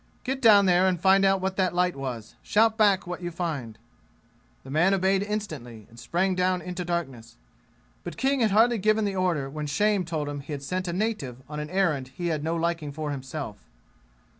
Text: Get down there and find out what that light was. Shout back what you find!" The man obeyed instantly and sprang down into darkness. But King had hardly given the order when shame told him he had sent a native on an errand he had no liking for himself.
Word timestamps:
Get 0.23 0.41
down 0.41 0.65
there 0.65 0.87
and 0.87 0.99
find 0.99 1.23
out 1.23 1.41
what 1.41 1.57
that 1.57 1.75
light 1.75 1.95
was. 1.95 2.33
Shout 2.41 2.75
back 2.75 3.05
what 3.05 3.21
you 3.21 3.29
find!" 3.29 3.77
The 4.63 4.71
man 4.71 4.95
obeyed 4.95 5.21
instantly 5.21 5.85
and 5.91 5.99
sprang 5.99 6.33
down 6.33 6.59
into 6.59 6.83
darkness. 6.83 7.37
But 8.03 8.17
King 8.17 8.39
had 8.39 8.49
hardly 8.49 8.79
given 8.79 9.05
the 9.05 9.15
order 9.15 9.47
when 9.47 9.67
shame 9.67 10.03
told 10.03 10.27
him 10.27 10.39
he 10.39 10.53
had 10.53 10.63
sent 10.63 10.87
a 10.87 10.91
native 10.93 11.43
on 11.47 11.59
an 11.59 11.69
errand 11.69 12.07
he 12.15 12.29
had 12.29 12.43
no 12.43 12.55
liking 12.55 12.91
for 12.91 13.11
himself. 13.11 13.63